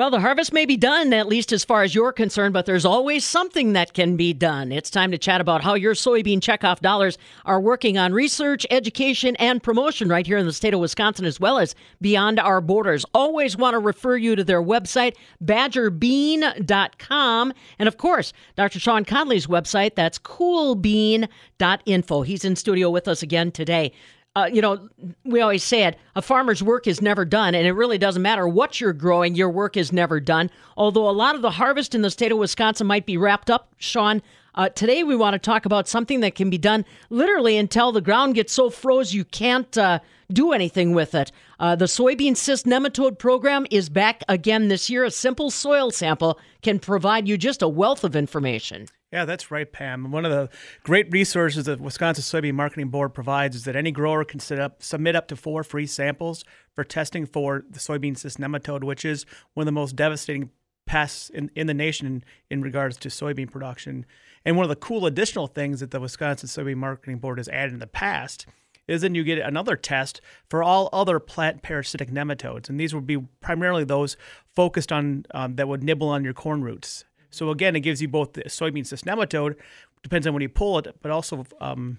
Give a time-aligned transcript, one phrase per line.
[0.00, 2.86] Well, the harvest may be done, at least as far as you're concerned, but there's
[2.86, 4.72] always something that can be done.
[4.72, 9.36] It's time to chat about how your soybean checkoff dollars are working on research, education,
[9.36, 13.04] and promotion right here in the state of Wisconsin, as well as beyond our borders.
[13.12, 17.52] Always want to refer you to their website, badgerbean.com.
[17.78, 18.80] And of course, Dr.
[18.80, 22.22] Shawn Conley's website, that's coolbean.info.
[22.22, 23.92] He's in studio with us again today
[24.36, 24.88] uh, you know,
[25.24, 28.46] we always say it a farmer's work is never done, and it really doesn't matter
[28.46, 30.50] what you're growing, your work is never done.
[30.76, 33.74] Although a lot of the harvest in the state of Wisconsin might be wrapped up,
[33.78, 34.22] Shawn.
[34.54, 38.00] Uh, today, we want to talk about something that can be done literally until the
[38.00, 40.00] ground gets so froze you can't uh,
[40.32, 41.30] do anything with it.
[41.58, 45.04] Uh, the soybean cyst nematode program is back again this year.
[45.04, 48.86] A simple soil sample can provide you just a wealth of information.
[49.12, 50.12] Yeah, that's right, Pam.
[50.12, 50.48] One of the
[50.84, 55.16] great resources that Wisconsin Soybean Marketing Board provides is that any grower can up, submit
[55.16, 56.44] up to four free samples
[56.74, 60.50] for testing for the soybean cyst nematode, which is one of the most devastating
[60.86, 64.06] pests in, in the nation in, in regards to soybean production.
[64.44, 67.72] And one of the cool additional things that the Wisconsin Soybean Marketing Board has added
[67.72, 68.46] in the past
[68.86, 72.68] is then you get another test for all other plant parasitic nematodes.
[72.68, 74.16] And these would be primarily those
[74.54, 77.04] focused on um, that would nibble on your corn roots.
[77.30, 79.56] So again, it gives you both the soybean cyst nematode,
[80.02, 81.98] depends on when you pull it, but also um,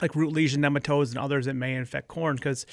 [0.00, 2.36] like root lesion nematodes and others that may infect corn.
[2.36, 2.66] Because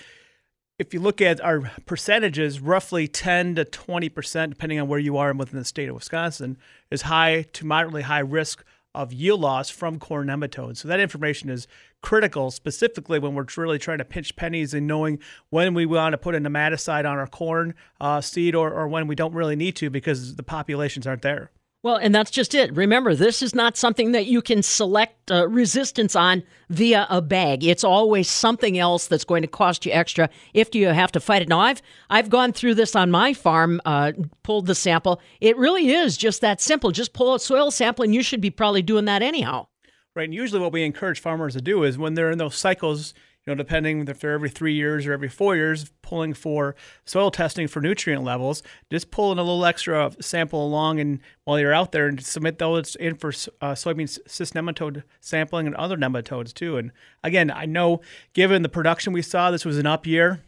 [0.79, 5.17] if you look at our percentages, roughly 10 to 20 percent, depending on where you
[5.17, 6.57] are within the state of Wisconsin,
[6.91, 8.63] is high to moderately high risk
[8.97, 10.77] of yield loss from corn nematodes.
[10.77, 11.67] So that information is
[12.01, 16.17] critical, specifically when we're really trying to pinch pennies and knowing when we want to
[16.17, 19.75] put a nematicide on our corn uh, seed or, or when we don't really need
[19.75, 21.51] to because the populations aren't there.
[21.87, 22.75] Well, and that's just it.
[22.75, 27.63] Remember, this is not something that you can select uh, resistance on via a bag.
[27.63, 31.43] It's always something else that's going to cost you extra if you have to fight
[31.43, 31.47] it.
[31.47, 34.11] Now, I've I've gone through this on my farm, uh,
[34.43, 35.21] pulled the sample.
[35.39, 36.91] It really is just that simple.
[36.91, 39.67] Just pull a soil sample, and you should be probably doing that anyhow.
[40.13, 40.25] Right.
[40.25, 43.13] And usually, what we encourage farmers to do is when they're in those cycles
[43.47, 46.75] you know, depending if they're every three years or every four years, pulling for
[47.05, 51.73] soil testing for nutrient levels, just pulling a little extra sample along and while you're
[51.73, 53.29] out there and submit those in for
[53.61, 56.75] uh, soybean cyst nematode sampling and other nematodes too.
[56.75, 56.91] And
[57.23, 58.01] again, I know
[58.33, 60.41] given the production we saw, this was an up year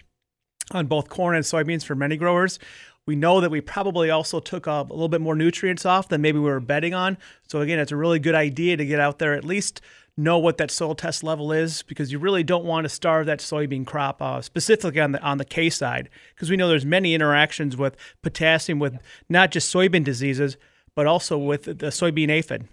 [0.71, 2.59] on both corn and soybeans for many growers.
[3.05, 6.21] We know that we probably also took a, a little bit more nutrients off than
[6.21, 7.17] maybe we were betting on.
[7.47, 9.81] So again, it's a really good idea to get out there at least
[10.19, 13.39] know what that soil test level is because you really don't want to starve that
[13.39, 17.13] soybean crop, uh, specifically on the on the K side, because we know there's many
[17.13, 20.57] interactions with potassium with not just soybean diseases,
[20.95, 22.67] but also with the soybean aphid.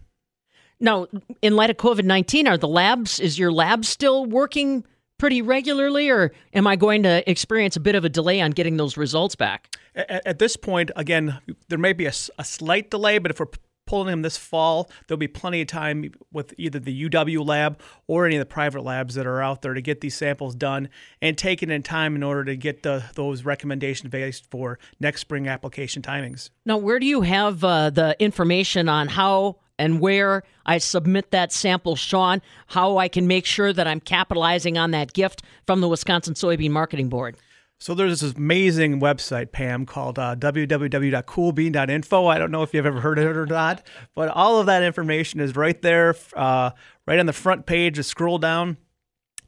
[0.80, 1.06] Now,
[1.40, 4.84] in light of COVID nineteen, are the labs is your lab still working
[5.18, 8.76] pretty regularly, or am I going to experience a bit of a delay on getting
[8.76, 9.74] those results back?
[9.94, 13.46] At, at this point, again, there may be a, a slight delay, but if we're
[13.86, 14.90] pulling them this fall.
[15.06, 18.82] There'll be plenty of time with either the UW lab or any of the private
[18.82, 20.88] labs that are out there to get these samples done
[21.22, 25.48] and taken in time in order to get the, those recommendations based for next spring
[25.48, 26.50] application timings.
[26.64, 31.52] Now, where do you have uh, the information on how and where I submit that
[31.52, 35.88] sample, Shawn, how I can make sure that I'm capitalizing on that gift from the
[35.88, 37.36] Wisconsin Soybean Marketing Board?
[37.78, 42.26] So there's this amazing website, Pam, called uh, www.coolbean.info.
[42.26, 44.82] I don't know if you've ever heard of it or not, but all of that
[44.82, 46.70] information is right there, uh,
[47.06, 47.96] right on the front page.
[47.96, 48.78] Just scroll down,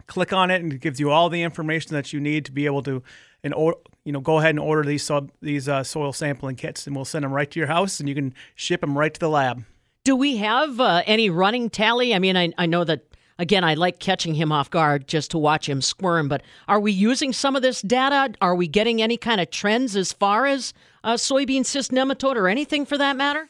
[0.06, 2.66] click on it, and it gives you all the information that you need to be
[2.66, 3.02] able to,
[3.42, 3.54] and
[4.04, 7.06] you know, go ahead and order these sub these uh, soil sampling kits, and we'll
[7.06, 9.64] send them right to your house, and you can ship them right to the lab.
[10.04, 12.14] Do we have uh, any running tally?
[12.14, 13.06] I mean, I, I know that
[13.40, 16.28] Again, I like catching him off guard just to watch him squirm.
[16.28, 18.34] But are we using some of this data?
[18.40, 20.74] Are we getting any kind of trends as far as
[21.04, 23.48] uh, soybean cyst nematode or anything for that matter?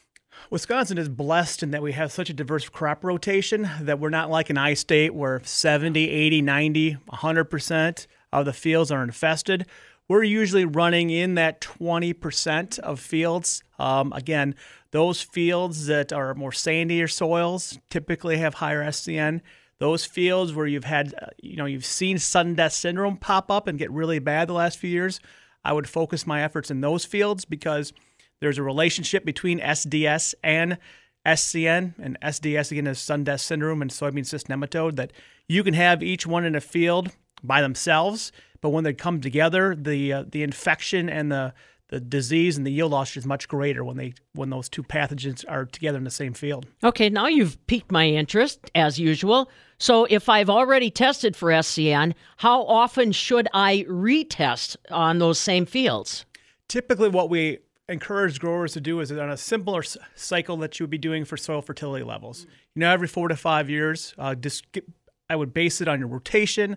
[0.51, 4.31] Wisconsin is blessed in that we have such a diverse crop rotation that we're not
[4.31, 9.67] like an I state where 70, 80, 90, 100% of the fields are infested.
[10.07, 13.63] We're usually running in that 20% of fields.
[13.79, 14.55] Um, again,
[14.91, 19.43] those fields that are more sandier soils typically have higher SCN
[19.79, 23.67] those fields where you've had, uh, you know, you've seen sudden death syndrome pop up
[23.67, 25.21] and get really bad the last few years,
[25.65, 27.93] I would focus my efforts in those fields because
[28.41, 30.79] there's a relationship between SDS and
[31.27, 35.13] SCN, and SDS again is sudden death syndrome and soybean cyst nematode that
[35.49, 37.11] you can have each one in a field
[37.43, 41.53] by themselves, but when they come together, the uh, the infection and the
[41.89, 45.45] the disease and the yield loss is much greater when they when those two pathogens
[45.49, 46.67] are together in the same field.
[46.85, 49.51] Okay, now you've piqued my interest as usual.
[49.79, 55.67] So if I've already tested for SCN, how often should I retest on those same
[55.67, 56.27] fields?
[56.69, 57.59] Typically, what we
[57.89, 59.83] encourage growers to do is on a simpler
[60.15, 62.47] cycle that you would be doing for soil fertility levels.
[62.75, 64.85] You know, every four to five years, uh, just get,
[65.31, 66.77] I would base it on your rotation.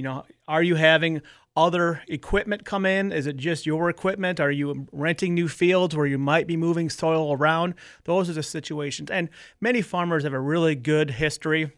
[0.00, 1.20] You know, are you having
[1.54, 3.12] other equipment come in?
[3.12, 4.40] Is it just your equipment?
[4.40, 7.74] Are you renting new fields where you might be moving soil around?
[8.04, 9.10] Those are the situations.
[9.10, 9.28] And
[9.60, 11.72] many farmers have a really good history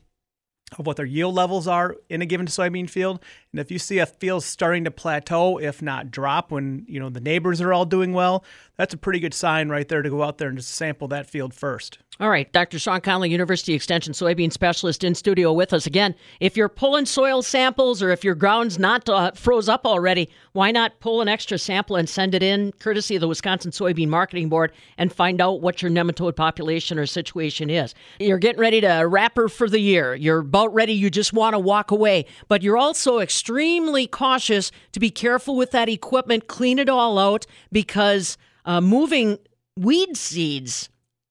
[0.78, 3.18] of what their yield levels are in a given soybean field.
[3.50, 7.10] And if you see a field starting to plateau, if not drop, when you know
[7.10, 8.44] the neighbors are all doing well,
[8.76, 11.28] that's a pretty good sign right there to go out there and just sample that
[11.28, 11.98] field first.
[12.22, 12.78] All right, Dr.
[12.78, 16.14] Shawn Conley, University Extension soybean specialist in studio with us again.
[16.38, 20.70] If you're pulling soil samples or if your ground's not uh, froze up already, why
[20.70, 24.48] not pull an extra sample and send it in, courtesy of the Wisconsin Soybean Marketing
[24.48, 27.92] Board, and find out what your nematode population or situation is?
[28.20, 30.14] You're getting ready to wrapper for the year.
[30.14, 30.92] You're about ready.
[30.92, 35.72] You just want to walk away, but you're also extremely cautious to be careful with
[35.72, 36.46] that equipment.
[36.46, 39.40] Clean it all out because uh, moving
[39.76, 40.88] weed seeds,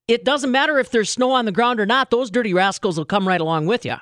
[0.08, 3.06] it doesn't matter if there's snow on the ground or not, those dirty rascals will
[3.06, 3.96] come right along with you.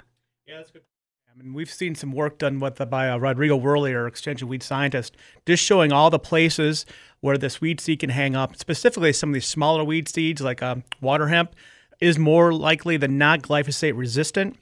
[0.47, 0.81] Yeah, that's good.
[1.29, 4.63] I mean, we've seen some work done with by uh, Rodrigo Werle, our extension weed
[4.63, 5.15] scientist,
[5.45, 6.85] just showing all the places
[7.21, 8.57] where this weed seed can hang up.
[8.57, 11.55] Specifically, some of these smaller weed seeds, like um, water hemp,
[12.01, 14.57] is more likely than not glyphosate resistant.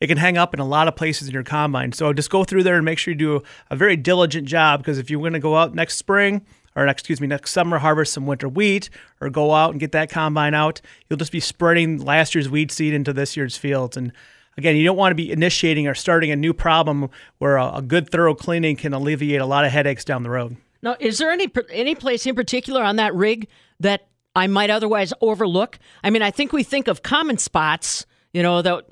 [0.00, 1.92] It can hang up in a lot of places in your combine.
[1.92, 4.98] So just go through there and make sure you do a very diligent job because
[4.98, 6.46] if you're going to go out next spring
[6.76, 8.90] or excuse me, next summer, harvest some winter wheat,
[9.20, 12.70] or go out and get that combine out, you'll just be spreading last year's weed
[12.70, 13.96] seed into this year's fields.
[13.96, 14.12] And
[14.56, 17.82] again, you don't want to be initiating or starting a new problem where a, a
[17.82, 20.56] good, thorough cleaning can alleviate a lot of headaches down the road.
[20.82, 23.48] Now, is there any any place in particular on that rig
[23.80, 25.78] that I might otherwise overlook?
[26.02, 28.84] I mean, I think we think of common spots you know that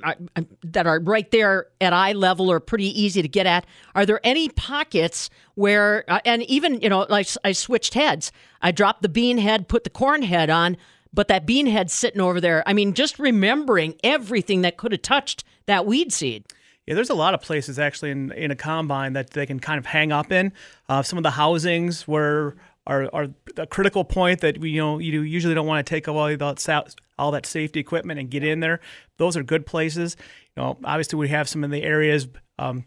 [0.65, 3.67] that are right there at eye level or pretty easy to get at.
[3.95, 8.33] Are there any pockets where uh, and even you know like i switched heads.
[8.61, 10.77] I dropped the bean head put the corn head on
[11.13, 12.63] but that bean head sitting over there.
[12.67, 16.45] I mean just remembering everything that could have touched that weed seed.
[16.87, 19.79] Yeah, there's a lot of places actually in, in a combine that they can kind
[19.79, 20.53] of hang up in.
[20.89, 22.55] Uh, some of the housings where
[22.89, 26.09] are, are a critical point that we you know you usually don't want to take
[26.09, 28.81] away that all that safety equipment and get in there.
[29.19, 30.17] Those are good places.
[30.57, 32.27] You know, obviously we have some in the areas
[32.59, 32.85] um,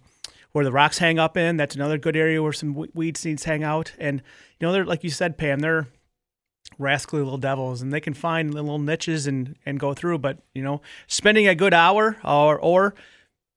[0.52, 1.58] where the rocks hang up in.
[1.58, 3.94] That's another good area where some weed seeds hang out.
[4.00, 4.22] And
[4.60, 5.88] you know, they're like you said, Pam, they're
[6.80, 10.18] rascally little devils, and they can find little niches and and go through.
[10.18, 12.96] But you know, spending a good hour or or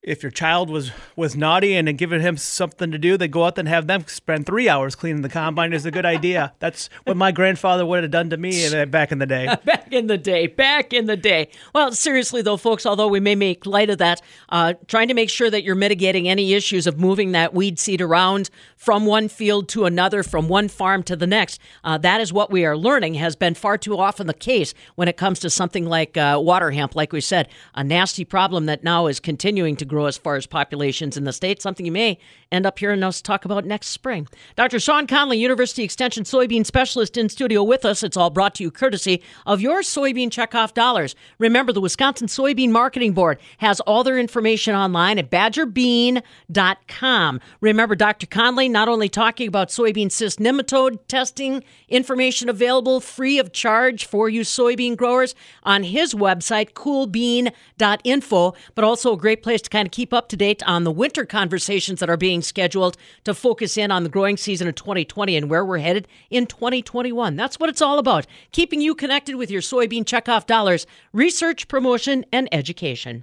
[0.05, 3.59] if your child was was naughty and giving him something to do, they go out
[3.59, 6.53] and have them spend three hours cleaning the combine is a good idea.
[6.59, 9.47] That's what my grandfather would have done to me back in the day.
[9.65, 11.49] back in the day, back in the day.
[11.75, 14.21] Well, seriously though, folks, although we may make light of that,
[14.51, 18.01] uh, trying to make sure that you're mitigating any issues of moving that weed seed
[18.01, 21.61] around from one field to another, from one farm to the next.
[21.83, 25.09] Uh, that is what we are learning has been far too often the case when
[25.09, 26.95] it comes to something like uh, water hemp.
[26.95, 30.47] Like we said, a nasty problem that now is continuing to grow as far as
[30.47, 32.19] populations in the state, something you may
[32.53, 34.29] end up hearing us talk about next spring.
[34.57, 34.79] Dr.
[34.79, 38.03] Shawn Conley, University Extension soybean specialist in studio with us.
[38.03, 41.15] It's all brought to you courtesy of your soybean checkoff dollars.
[41.39, 47.41] Remember, the Wisconsin Soybean Marketing Board has all their information online at badgerbean.com.
[47.61, 48.27] Remember, Dr.
[48.27, 54.29] Conley not only talking about soybean cyst nematode testing, information available free of charge for
[54.29, 59.93] you soybean growers on his website, coolbean.info, but also a great place to kind of
[59.93, 63.93] keep up to date on the winter conversations that are being scheduled to focus in
[63.93, 67.37] on the growing season of 2020 and where we're headed in 2021.
[67.37, 72.25] That's what it's all about keeping you connected with your soybean checkoff dollars, research, promotion,
[72.33, 73.23] and education.